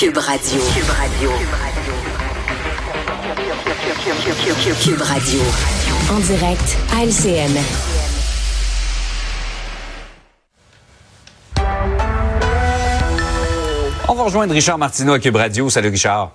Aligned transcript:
Cube 0.00 0.16
Radio. 0.16 0.62
Cube 0.72 0.90
Radio. 0.98 1.30
Cube 4.82 5.02
Radio. 5.02 5.40
En 6.10 6.20
direct 6.20 6.78
à 6.96 7.04
LCN. 7.04 7.54
On 14.08 14.14
va 14.14 14.22
rejoindre 14.22 14.54
Richard 14.54 14.78
Martineau 14.78 15.12
à 15.12 15.18
Cube 15.18 15.36
Radio. 15.36 15.68
Salut 15.68 15.90
Richard. 15.90 16.30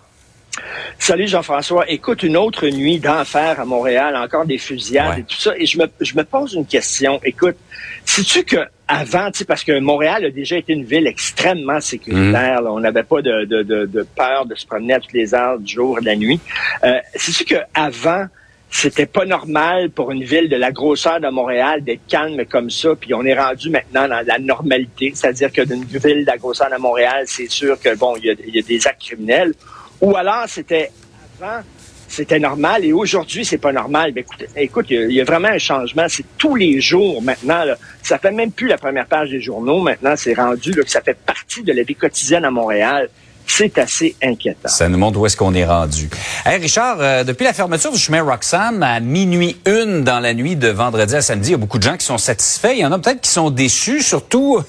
Salut 0.98 1.27
Jean-François. 1.27 1.89
Écoute, 1.89 2.23
une 2.23 2.38
autre 2.38 2.68
nuit 2.68 3.00
d'enfer 3.00 3.59
à 3.59 3.66
Montréal, 3.66 4.16
encore 4.16 4.45
des 4.45 4.57
fusillades 4.57 5.20
et 5.20 5.23
tout 5.23 5.36
ça. 5.36 5.54
Et 5.57 5.66
je 5.66 5.77
me, 5.77 5.86
je 6.02 6.16
me 6.16 6.23
pose 6.23 6.54
une 6.54 6.66
question. 6.66 7.20
Écoute, 7.23 7.57
sais-tu 8.05 8.44
que 8.44 8.57
avant, 8.88 9.30
parce 9.48 9.63
que 9.63 9.80
Montréal 9.80 10.26
a 10.26 10.30
déjà 10.30 10.58
été 10.58 10.73
une 10.73 10.84
ville 10.84 11.08
extrêmement 11.08 11.81
sécuritaire. 11.81 12.62
on 12.66 12.80
n'avait 12.80 13.04
pas 13.04 13.21
de, 13.21 13.45
de, 13.45 13.63
de, 13.63 13.86
de, 13.86 14.08
peur 14.16 14.45
de 14.45 14.55
se 14.55 14.66
promener 14.66 14.94
à 14.94 15.00
toutes 15.00 15.13
les 15.13 15.34
heures 15.34 15.59
du 15.59 15.73
jour 15.73 15.98
et 15.98 16.02
de 16.02 16.05
la 16.05 16.16
nuit. 16.16 16.39
Euh, 16.84 17.00
sais-tu 17.16 17.45
qu'avant, 17.45 18.27
c'était 18.70 19.05
pas 19.05 19.25
normal 19.25 19.89
pour 19.89 20.12
une 20.12 20.23
ville 20.23 20.50
de 20.50 20.55
la 20.55 20.72
grosseur 20.72 21.20
de 21.20 21.27
Montréal 21.30 21.84
d'être 21.84 22.05
calme 22.08 22.45
comme 22.45 22.70
ça, 22.70 22.89
puis 23.00 23.14
on 23.14 23.23
est 23.23 23.39
rendu 23.39 23.70
maintenant 23.70 24.08
dans 24.08 24.23
la 24.25 24.38
normalité, 24.39 25.14
c'est-à-dire 25.16 25.52
que 25.52 25.62
d'une 25.62 25.86
ville 25.86 26.22
de 26.22 26.27
la 26.27 26.38
grosseur 26.38 26.70
de 26.70 26.80
Montréal, 26.80 27.23
c'est 27.25 27.50
sûr 27.50 27.80
que 27.80 27.95
bon, 27.95 28.16
il 28.17 28.25
y, 28.25 28.55
y 28.55 28.59
a, 28.59 28.62
des 28.62 28.88
actes 28.88 29.02
criminels, 29.02 29.53
ou 30.02 30.16
alors 30.16 30.45
c'était 30.48 30.91
avant, 31.40 31.62
c'était 32.08 32.40
normal 32.40 32.86
et 32.86 32.94
aujourd'hui 32.94 33.44
c'est 33.45 33.58
pas 33.58 33.72
normal. 33.72 34.12
Mais 34.16 34.22
écoute, 34.22 34.45
écoute, 34.55 34.86
il 34.90 35.12
y, 35.12 35.22
a 35.22 35.26
vraiment 35.26 35.49
un 35.49 35.58
changement. 35.58 36.05
C'est 36.08 36.26
tous 36.38 36.55
les 36.55 36.80
jours 36.80 37.22
maintenant. 37.22 37.63
Ça 38.02 38.17
fait 38.17 38.31
même 38.31 38.52
plus 38.52 38.67
la 38.67 38.77
première 38.77 39.05
page 39.05 39.30
des 39.31 39.41
journaux. 39.41 39.81
Maintenant, 39.81 40.13
c'est 40.16 40.34
rendu 40.34 40.72
que 40.72 40.88
ça 40.89 41.02
fait 41.02 41.17
partie 41.17 41.63
de 41.63 41.73
la 41.73 41.84
vie 41.84 41.95
quotidienne 41.95 42.45
à 42.45 42.52
Montréal. 42.52 43.09
C'est 43.48 43.77
assez 43.77 44.16
inquiétant. 44.23 44.70
Ça 44.70 44.89
nous 44.89 44.98
montre 44.98 45.20
où 45.20 45.26
est-ce 45.26 45.38
qu'on 45.38 45.53
est 45.53 45.66
rendu. 45.66 46.09
Hey 46.45 46.59
Richard, 46.59 46.97
euh, 47.00 47.23
depuis 47.23 47.44
la 47.44 47.53
fermeture 47.53 47.91
du 47.91 48.00
chemin 48.00 48.23
Roxham 48.23 48.81
à 48.81 49.00
minuit 49.00 49.58
une 49.67 50.03
dans 50.03 50.19
la 50.19 50.34
nuit 50.34 50.56
de 50.56 50.69
vendredi 50.69 51.16
à 51.16 51.22
samedi, 51.22 51.50
il 51.50 51.52
y 51.52 51.56
a 51.56 51.58
beaucoup 51.58 51.78
de 51.78 51.84
gens 51.84 51.95
qui 51.95 52.06
sont 52.06 52.17
satisfaits. 52.17 52.73
Il 52.73 52.80
y 52.80 52.86
en 52.86 52.91
a 52.91 52.97
peut-être 52.97 53.22
qui 53.22 53.30
sont 53.30 53.52
déçus, 53.52 54.02
surtout 54.02 54.62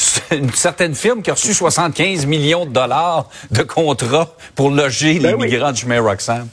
une 0.30 0.52
certaine 0.52 0.94
firme 0.94 1.22
qui 1.22 1.30
a 1.30 1.34
reçu 1.34 1.54
75 1.54 2.26
millions 2.26 2.66
de 2.66 2.70
dollars 2.70 3.28
de 3.50 3.62
contrats 3.62 4.34
pour 4.54 4.70
loger 4.70 5.18
ben 5.18 5.36
les 5.36 5.46
migrants 5.46 5.72
du 5.72 5.80
chemin 5.80 6.00
Roxham. 6.00 6.48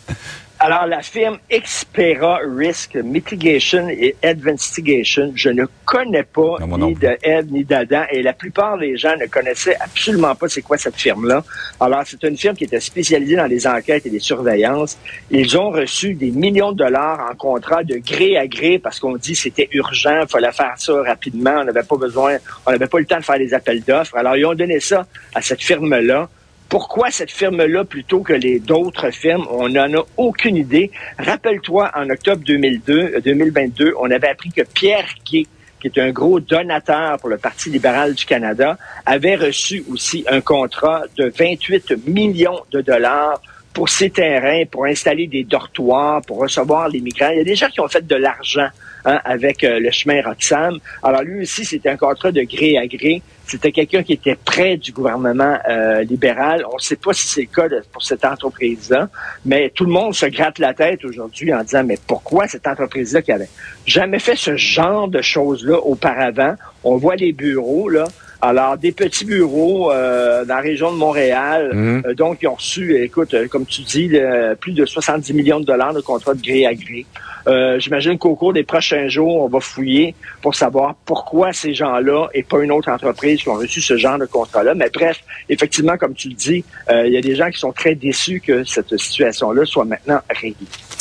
Alors, 0.62 0.88
la 0.88 1.02
firme 1.02 1.38
Expera 1.50 2.42
Risk 2.44 2.96
Mitigation 2.96 3.88
et 3.88 4.18
Advestigation, 4.22 5.32
je 5.34 5.48
ne 5.48 5.64
connais 5.86 6.24
pas 6.24 6.58
ni 6.78 6.96
de 6.96 7.18
Ed 7.24 7.50
ni 7.50 7.64
d'Adam 7.64 8.04
et 8.12 8.22
la 8.22 8.34
plupart 8.34 8.78
des 8.78 8.98
gens 8.98 9.16
ne 9.16 9.26
connaissaient 9.28 9.78
absolument 9.80 10.36
pas 10.36 10.50
c'est 10.50 10.62
quoi 10.62 10.78
cette 10.78 10.98
firme-là. 10.98 11.46
Alors, 11.80 12.02
c'est 12.06 12.22
une 12.24 12.36
firme 12.36 12.58
qui 12.58 12.66
était 12.66 12.82
spécialisée 12.82 13.38
dans 13.38 13.46
les 13.46 13.66
enquêtes 13.68 14.06
et 14.06 14.10
les 14.10 14.20
surveillances. 14.20 14.98
Ils 15.32 15.58
ont 15.58 15.70
reçu 15.70 16.14
des 16.14 16.32
millions 16.32 16.74
de 16.74 16.80
dollars 16.80 17.30
en 17.32 17.36
contrat 17.38 17.86
de 17.86 17.96
gré 17.96 18.36
à 18.36 18.46
gré 18.46 18.80
parce 18.80 19.00
qu'on 19.00 19.16
dit 19.16 19.36
c'était 19.36 19.70
urgent, 19.72 20.24
il 20.24 20.28
fallait 20.28 20.52
faire 20.52 20.74
ça 20.76 20.94
rapidement, 21.04 21.56
on 21.62 21.64
n'avait 21.64 21.84
pas 21.84 21.96
besoin, 21.96 22.36
on 22.66 22.72
n'avait 22.72 22.88
pas 22.88 23.00
le 23.00 23.06
temps 23.06 23.20
de 23.20 23.24
faire 23.24 23.38
des 23.38 23.54
appels 23.54 23.82
d'offres. 23.82 24.18
Alors, 24.18 24.36
ils 24.36 24.46
ont 24.46 24.56
donné 24.56 24.82
ça 24.82 25.08
à 25.34 25.42
cette 25.42 25.64
firme-là. 25.64 26.28
Pourquoi 26.70 27.10
cette 27.10 27.32
firme-là 27.32 27.84
plutôt 27.84 28.22
que 28.22 28.34
les 28.34 28.60
d'autres 28.60 29.10
firmes? 29.10 29.48
On 29.50 29.70
n'en 29.70 29.92
a 29.92 30.06
aucune 30.18 30.56
idée. 30.56 30.92
Rappelle-toi, 31.18 31.90
en 31.96 32.08
octobre 32.12 32.44
2002, 32.46 33.22
2022, 33.26 33.88
euh, 33.88 33.94
on 34.00 34.12
avait 34.12 34.30
appris 34.30 34.52
que 34.52 34.62
Pierre 34.62 35.08
Gay, 35.26 35.48
qui 35.82 35.88
est 35.88 35.98
un 35.98 36.12
gros 36.12 36.40
donateur 36.40 37.18
pour 37.18 37.30
le 37.30 37.40
Parti 37.40 37.72
libéral 37.72 38.14
du 38.14 38.24
Canada, 38.24 38.78
avait 39.08 39.36
reçu 39.36 39.84
aussi 39.92 40.24
un 40.30 40.42
contrat 40.42 41.06
de 41.18 41.34
28 41.36 42.08
millions 42.08 42.62
de 42.72 42.82
dollars 42.82 43.42
pour 43.74 43.90
ses 43.90 44.10
terrains, 44.10 44.64
pour 44.70 44.86
installer 44.86 45.28
des 45.28 45.44
dortoirs, 45.44 46.22
pour 46.24 46.38
recevoir 46.38 46.90
les 46.90 47.02
migrants. 47.02 47.30
Il 47.30 47.38
y 47.38 47.42
a 47.42 47.44
des 47.44 47.56
gens 47.56 47.70
qui 47.70 47.80
ont 47.80 47.88
fait 47.88 48.06
de 48.06 48.16
l'argent 48.16 48.68
hein, 49.06 49.20
avec 49.24 49.64
euh, 49.64 49.80
le 49.80 49.92
chemin 49.92 50.22
Roxham. 50.22 50.80
Alors 51.04 51.22
lui 51.22 51.44
aussi, 51.44 51.66
c'était 51.66 51.90
un 51.90 51.98
contrat 51.98 52.32
de 52.32 52.42
gré 52.42 52.78
à 52.78 52.88
gré. 52.88 53.22
C'était 53.46 53.72
quelqu'un 53.72 54.04
qui 54.04 54.14
était 54.14 54.36
près 54.36 54.78
du 54.78 54.92
gouvernement 54.92 55.58
euh, 55.68 56.04
libéral. 56.04 56.64
On 56.72 56.76
ne 56.76 56.82
sait 56.82 56.96
pas 56.96 57.14
si 57.14 57.28
c'est 57.28 57.42
le 57.42 57.48
cas 57.48 57.76
pour 57.92 58.04
cette 58.04 58.24
entreprise-là, 58.24 59.10
mais 59.46 59.72
tout 59.74 59.86
le 59.86 59.92
monde 59.92 60.14
se 60.14 60.28
gratte 60.28 60.60
la 60.60 60.74
tête 60.74 61.04
aujourd'hui 61.04 61.52
en 61.54 61.64
disant, 61.64 61.84
mais 61.84 61.98
pourquoi 62.06 62.48
cette 62.48 62.68
entreprise-là 62.68 63.22
qui 63.24 63.32
avait 63.32 63.50
jamais 63.88 64.20
fait 64.20 64.36
ce 64.36 64.56
genre 64.56 65.08
de 65.08 65.22
choses-là 65.22 65.80
auparavant? 65.80 66.56
On 66.84 66.98
voit 66.98 67.16
les 67.16 67.34
bureaux, 67.34 67.90
là. 67.90 68.06
Alors, 68.42 68.78
des 68.78 68.94
petits 68.94 69.26
bureaux 69.26 69.92
euh, 69.92 70.46
dans 70.46 70.56
la 70.56 70.62
région 70.62 70.92
de 70.94 70.98
Montréal, 70.98 71.72
mmh. 71.74 72.02
euh, 72.06 72.14
donc 72.14 72.40
ils 72.42 72.48
ont 72.48 72.56
reçu, 72.56 72.96
écoute, 73.04 73.36
comme 73.50 73.66
tu 73.66 73.82
dis, 73.82 74.12
plus 74.60 74.72
de 74.72 74.86
70 74.86 75.34
millions 75.34 75.60
de 75.60 75.66
dollars 75.66 75.94
de 75.94 76.02
contrats 76.02 76.34
de 76.34 76.42
gré 76.42 76.66
à 76.66 76.74
gré. 76.74 77.06
Euh, 77.50 77.80
j'imagine 77.80 78.18
qu'au 78.18 78.36
cours 78.36 78.54
des 78.54 78.64
prochains 78.64 79.08
jours, 79.08 79.44
on 79.44 79.48
va 79.48 79.60
fouiller 79.60 80.14
pour 80.42 80.56
savoir 80.56 80.96
pourquoi 81.06 81.52
ces 81.52 81.74
gens-là 81.74 82.28
et 82.34 82.44
pas 82.44 82.60
une 82.60 82.72
autre 82.72 82.90
entreprise 82.90 83.42
qui 83.42 83.50
ont 83.50 83.56
reçu 83.56 83.82
ce 83.82 83.98
genre 83.98 84.20
de 84.20 84.26
contrat-là. 84.26 84.76
Mais 84.76 84.90
bref, 84.94 85.20
effectivement, 85.50 85.98
comme 85.98 86.14
tu 86.14 86.30
le 86.30 86.36
dis, 86.36 86.64
euh, 86.90 87.08
il 87.08 87.14
y 87.14 87.18
a 87.18 87.22
des 87.22 87.36
gens 87.36 87.50
qui 87.50 87.60
sont 87.60 87.72
très 87.72 87.96
déçus 87.96 88.42
que 88.46 88.64
cette 88.64 88.96
situation-là 88.98 89.66
soit 89.66 89.86
maintenant 89.86 90.20
réglée. 90.30 90.56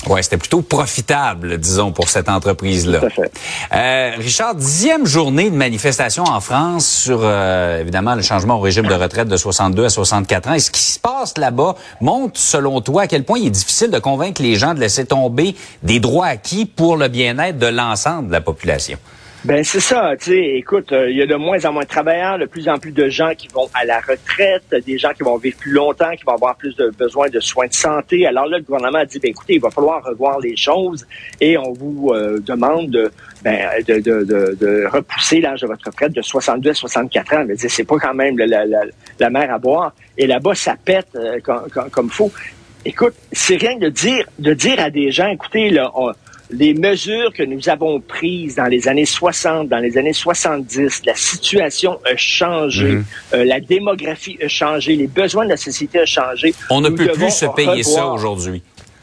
Ouais, 0.06 0.22
c'était 0.22 0.38
plutôt 0.38 0.62
profitable, 0.62 1.58
disons, 1.58 1.92
pour 1.92 2.08
cette 2.08 2.28
entreprise-là. 2.28 3.00
Tout 3.00 3.06
à 3.06 3.10
fait. 3.10 3.32
Euh, 3.74 4.12
Richard, 4.16 4.54
dixième 4.54 5.04
journée 5.04 5.50
de 5.50 5.56
manifestation 5.56 6.24
en 6.24 6.40
France 6.40 6.86
sur, 6.86 7.20
euh, 7.22 7.80
évidemment, 7.80 8.14
le 8.14 8.22
changement 8.22 8.56
au 8.56 8.60
régime 8.60 8.86
de 8.86 8.94
retraite 8.94 9.28
de 9.28 9.36
62 9.36 9.84
à 9.84 9.88
64 9.90 10.48
ans. 10.48 10.54
Et 10.54 10.60
ce 10.60 10.70
qui 10.70 10.80
se 10.80 10.98
passe 10.98 11.36
là-bas 11.36 11.74
montre, 12.00 12.38
selon 12.38 12.80
toi, 12.80 13.02
à 13.02 13.06
quel 13.06 13.24
point 13.24 13.38
il 13.38 13.48
est 13.48 13.50
difficile 13.50 13.90
de 13.90 13.98
convaincre 13.98 14.40
les 14.40 14.54
gens 14.54 14.72
de 14.72 14.80
laisser 14.80 15.04
tomber 15.04 15.54
des 15.82 16.00
droits 16.00 16.37
pour 16.76 16.96
le 16.96 17.08
bien-être 17.08 17.58
de 17.58 17.66
l'ensemble 17.66 18.28
de 18.28 18.32
la 18.32 18.40
population. 18.40 18.98
Ben 19.44 19.62
c'est 19.62 19.78
ça, 19.78 20.16
tu 20.18 20.32
sais, 20.32 20.44
écoute, 20.56 20.90
euh, 20.90 21.08
il 21.08 21.16
y 21.16 21.22
a 21.22 21.26
de 21.26 21.36
moins 21.36 21.64
en 21.64 21.72
moins 21.72 21.84
de 21.84 21.88
travailleurs, 21.88 22.40
de 22.40 22.46
plus 22.46 22.68
en 22.68 22.76
plus 22.78 22.90
de 22.90 23.08
gens 23.08 23.34
qui 23.38 23.46
vont 23.46 23.68
à 23.72 23.84
la 23.84 24.00
retraite, 24.00 24.64
des 24.84 24.98
gens 24.98 25.12
qui 25.12 25.22
vont 25.22 25.36
vivre 25.36 25.56
plus 25.56 25.70
longtemps, 25.70 26.10
qui 26.10 26.24
vont 26.24 26.34
avoir 26.34 26.56
plus 26.56 26.74
de 26.74 26.90
besoin 26.90 27.28
de 27.28 27.38
soins 27.38 27.68
de 27.68 27.72
santé. 27.72 28.26
Alors 28.26 28.46
là, 28.46 28.58
le 28.58 28.64
gouvernement 28.64 28.98
a 28.98 29.04
dit, 29.04 29.20
ben 29.20 29.30
écoutez, 29.30 29.54
il 29.54 29.60
va 29.60 29.70
falloir 29.70 30.02
revoir 30.02 30.40
les 30.40 30.56
choses 30.56 31.06
et 31.40 31.56
on 31.56 31.72
vous 31.72 32.10
euh, 32.12 32.40
demande 32.40 32.90
de, 32.90 33.12
ben, 33.44 33.68
de, 33.86 34.00
de, 34.00 34.56
de, 34.58 34.86
repousser 34.90 35.40
l'âge 35.40 35.60
de 35.60 35.68
votre 35.68 35.86
retraite 35.86 36.12
de 36.12 36.22
62 36.22 36.70
à 36.70 36.74
64 36.74 37.32
ans. 37.34 37.44
Mais 37.46 37.54
c'est 37.56 37.84
pas 37.84 37.96
quand 37.98 38.14
même 38.14 38.36
la, 38.36 39.30
mer 39.30 39.54
à 39.54 39.58
boire. 39.58 39.92
Et 40.16 40.26
là-bas, 40.26 40.56
ça 40.56 40.74
pète 40.84 41.14
euh, 41.14 41.38
comme, 41.40 41.90
comme. 41.90 42.10
Écoute, 42.84 43.14
c'est 43.30 43.56
rien 43.56 43.76
de 43.76 43.88
dire 43.88 44.26
de 44.40 44.52
dire 44.52 44.80
à 44.80 44.90
des 44.90 45.12
gens, 45.12 45.28
écoutez, 45.28 45.70
là, 45.70 45.92
on, 45.94 46.12
les 46.50 46.74
mesures 46.74 47.32
que 47.32 47.42
nous 47.42 47.68
avons 47.68 48.00
prises 48.00 48.56
dans 48.56 48.66
les 48.66 48.88
années 48.88 49.04
60, 49.04 49.68
dans 49.68 49.78
les 49.78 49.98
années 49.98 50.12
70, 50.12 51.02
la 51.04 51.14
situation 51.14 52.00
a 52.04 52.16
changé, 52.16 52.88
mhm. 52.88 53.04
euh, 53.34 53.44
la 53.44 53.60
démographie 53.60 54.38
a 54.42 54.48
changé, 54.48 54.96
les 54.96 55.06
besoins 55.06 55.44
de 55.44 55.50
la 55.50 55.56
société 55.56 56.00
ont 56.00 56.06
changé. 56.06 56.54
On 56.70 56.80
ne 56.80 56.90
peut 56.90 57.08
plus 57.08 57.30
se 57.30 57.46
payer 57.54 57.82
ça 57.82 58.06
aujourd'hui. 58.06 58.62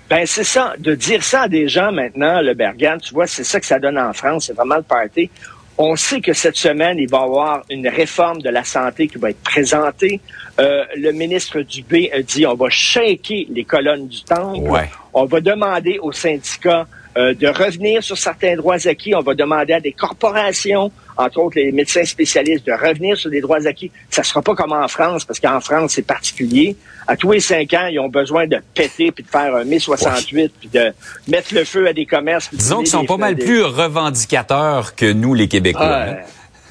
Ben 0.10 0.24
c'est 0.26 0.44
ça, 0.44 0.76
de 0.78 0.94
dire 0.94 1.24
ça 1.24 1.44
à 1.44 1.48
des 1.48 1.68
gens 1.68 1.92
maintenant, 1.92 2.40
le 2.42 2.54
Bergan, 2.54 2.98
tu 3.00 3.14
vois, 3.14 3.26
c'est 3.26 3.44
ça 3.44 3.60
que 3.60 3.66
ça 3.66 3.80
donne 3.80 3.98
en 3.98 4.14
France, 4.14 4.46
c'est 4.48 4.54
vraiment 4.54 4.76
le 4.76 4.84
party. 4.84 5.32
On 5.78 5.96
sait 5.96 6.22
que 6.22 6.32
cette 6.32 6.56
semaine, 6.56 6.98
il 7.00 7.10
va 7.10 7.20
y 7.20 7.24
avoir 7.24 7.64
une 7.70 7.88
réforme 7.88 8.42
de 8.42 8.50
la 8.50 8.64
santé 8.64 9.08
qui 9.08 9.18
va 9.18 9.32
être 9.32 9.42
présentée. 9.44 10.22
Euh, 10.60 10.86
le 10.96 11.12
ministre 11.12 11.60
Dubé 11.62 12.12
a 12.14 12.22
dit 12.22 12.46
on 12.46 12.54
va 12.54 12.70
shaker 12.70 13.46
les 13.50 13.66
colonnes 13.66 14.08
du 14.08 14.24
temple. 14.24 14.70
On 15.14 15.26
va 15.26 15.42
demander 15.42 16.00
aux 16.00 16.14
syndicats 16.14 16.88
euh, 17.18 17.34
de 17.34 17.48
revenir 17.48 18.04
sur 18.04 18.18
certains 18.18 18.56
droits 18.56 18.88
acquis. 18.88 19.16
On 19.16 19.22
va 19.22 19.34
demander 19.34 19.74
à 19.74 19.80
des 19.80 19.94
corporations, 19.94 20.92
entre 21.16 21.40
autres 21.40 21.58
les 21.58 21.72
médecins 21.72 22.04
spécialistes, 22.04 22.66
de 22.66 22.74
revenir 22.74 23.18
sur 23.18 23.30
des 23.30 23.40
droits 23.40 23.66
acquis. 23.66 23.90
Ça 24.10 24.22
sera 24.24 24.42
pas 24.42 24.54
comme 24.54 24.74
en 24.74 24.88
France, 24.88 25.24
parce 25.24 25.40
qu'en 25.40 25.62
France, 25.62 25.94
c'est 25.94 26.06
particulier. 26.06 26.76
À 27.08 27.16
tous 27.16 27.32
les 27.32 27.40
cinq 27.40 27.74
ans, 27.74 27.88
ils 27.90 28.00
ont 28.00 28.10
besoin 28.10 28.48
de 28.48 28.58
péter, 28.74 29.12
puis 29.12 29.24
de 29.24 29.30
faire 29.30 29.56
un 29.56 29.64
mai 29.64 29.80
68, 29.80 30.54
puis 30.60 30.70
de 30.70 30.92
mettre 31.28 31.54
le 31.54 31.64
feu 31.64 31.88
à 31.88 31.94
des 31.94 32.06
commerces. 32.06 32.50
Disons 32.52 32.80
qu'ils 32.80 32.88
sont 32.88 33.06
pas 33.06 33.18
mal 33.18 33.36
plus 33.36 33.64
revendicateurs 33.64 34.96
que 34.96 35.12
nous, 35.12 35.34
les 35.34 35.48
Québécois. 35.48 35.86
Hein. 35.86 36.16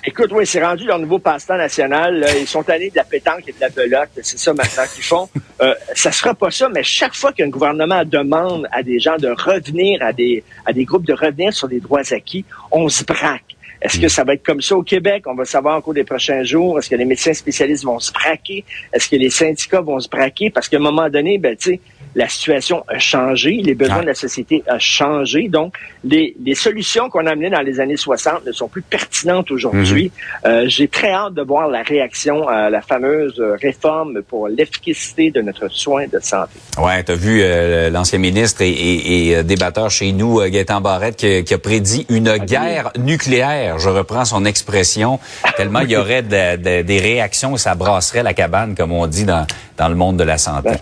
Écoute, 0.07 0.31
oui, 0.33 0.45
c'est 0.47 0.63
rendu 0.63 0.85
leur 0.85 0.99
nouveau 0.99 1.19
passe-temps 1.19 1.57
national. 1.57 2.27
Ils 2.39 2.47
sont 2.47 2.69
allés 2.69 2.91
de 2.91 2.97
la 2.97 3.05
pétanque 3.05 3.45
et 3.49 3.53
de 3.53 3.61
la 3.61 3.71
belote. 3.71 4.11
C'est 4.21 4.39
ça 4.39 4.53
maintenant 4.53 4.85
qu'ils 4.95 5.03
font. 5.03 5.31
Euh, 5.63 5.75
ça 5.95 6.13
sera 6.13 6.35
pas 6.35 6.51
ça, 6.51 6.69
mais 6.69 6.83
chaque 6.83 7.15
fois 7.15 7.33
qu'un 7.33 7.49
gouvernement 7.49 8.05
demande 8.05 8.69
à 8.71 8.83
des 8.83 8.99
gens 8.99 9.17
de 9.17 9.29
revenir 9.29 10.03
à 10.03 10.13
des, 10.13 10.45
à 10.67 10.75
des 10.75 10.85
groupes 10.85 11.07
de 11.07 11.15
revenir 11.15 11.55
sur 11.55 11.69
des 11.69 11.81
droits 11.81 12.13
acquis, 12.13 12.45
on 12.71 12.87
se 12.91 13.03
braque. 13.03 13.57
Est-ce 13.81 13.99
que 13.99 14.07
mm. 14.07 14.11
ça 14.11 14.25
va 14.25 14.35
être 14.35 14.45
comme 14.45 14.61
ça 14.61 14.77
au 14.77 14.83
Québec? 14.83 15.25
On 15.27 15.35
va 15.35 15.47
savoir 15.47 15.79
au 15.79 15.81
cours 15.81 15.95
des 15.95 16.05
prochains 16.05 16.43
jours. 16.43 16.79
Est-ce 16.79 16.91
que 16.91 16.97
les 16.97 17.07
médecins 17.07 17.33
spécialistes 17.33 17.85
vont 17.85 17.99
se 17.99 18.13
braquer? 18.13 18.63
Est-ce 18.93 19.09
que 19.09 19.17
les 19.17 19.31
syndicats 19.31 19.81
vont 19.81 20.01
se 20.01 20.09
braquer? 20.11 20.51
Parce 20.51 20.69
qu'à 20.69 20.77
un 20.77 20.81
moment 20.81 21.09
donné, 21.09 21.39
ben, 21.39 21.57
tu 21.57 21.71
sais, 21.71 21.81
la 22.15 22.29
situation 22.29 22.85
a 22.89 22.99
changé, 22.99 23.61
les 23.63 23.75
besoins 23.75 24.03
de 24.03 24.07
la 24.07 24.15
société 24.15 24.63
ont 24.69 24.79
changé. 24.79 25.49
Donc, 25.49 25.75
les, 26.05 26.35
les 26.45 26.55
solutions 26.55 27.11
qu'on 27.11 27.27
a 27.27 27.33
amenées 27.33 27.51
dans 27.51 27.61
les 27.63 27.81
années 27.81 27.97
60 27.97 28.47
ne 28.47 28.53
sont 28.53 28.69
plus 28.69 28.83
pertinentes 28.83 29.51
aujourd'hui. 29.51 30.13
Mhm. 30.45 30.51
euh, 30.51 30.65
J'ai 30.69 30.89
très 30.89 31.11
hâte 31.11 31.35
de 31.35 31.43
voir 31.43 31.69
la 31.69 31.83
réaction 31.83 32.49
à 32.49 32.71
la 32.71 32.81
fameuse 32.83 33.43
réforme 33.61 34.23
pour 34.23 34.49
l'efficacité 34.49 35.31
de 35.31 35.41
notre 35.41 35.69
soin 35.69 36.07
de 36.07 36.19
santé. 36.21 36.53
Ouais, 36.79 37.03
tu 37.05 37.13
as 37.13 37.15
vu 37.15 37.41
euh, 37.43 37.91
l'ancien 37.91 38.19
ministre 38.19 38.63
et, 38.63 38.71
et, 38.71 39.29
et, 39.29 39.37
euh, 39.37 39.43
débatteur 39.43 39.91
chez 39.91 40.13
nous, 40.13 40.41
euh, 40.41 40.49
Gaétan 40.49 40.81
Barrette, 40.81 41.17
qui, 41.17 41.45
qui, 41.45 41.55
a 41.55 41.59
prédit 41.59 42.07
une 42.09 42.29
ah 42.29 42.39
guerre 42.39 42.91
nucléaire. 42.99 43.79
Je 43.79 43.89
reprends 43.89 44.25
son 44.25 44.45
expression, 44.45 45.19
tellement 45.57 45.81
il 45.81 45.91
y 45.91 45.97
aurait 45.97 46.23
de, 46.23 46.57
de, 46.57 46.83
des 46.83 46.99
réactions 46.99 47.55
et 47.55 47.59
ça 47.59 47.75
brasserait 47.75 48.23
la 48.23 48.35
cabane, 48.35 48.75
comme 48.75 48.93
on 48.93 49.07
dit 49.07 49.25
dans, 49.25 49.47
dans 49.77 49.89
le 49.89 49.95
monde 49.95 50.17
de 50.17 50.25
la 50.25 50.39
santé. 50.39 50.71
Ben, 50.71 50.79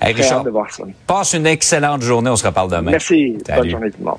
Hey, 0.00 0.12
Richard, 0.12 0.44
de 0.44 0.50
voir 0.50 0.70
ça. 0.70 0.84
passe 1.06 1.32
une 1.32 1.46
excellente 1.46 2.02
journée. 2.02 2.30
On 2.30 2.36
se 2.36 2.46
reparle 2.46 2.70
demain. 2.70 2.90
Merci. 2.92 3.36
Bonne 3.54 3.70
journée 3.70 3.90
tout 3.90 3.98
le 4.00 4.04
monde. 4.04 4.18